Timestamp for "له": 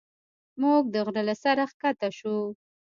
1.27-1.35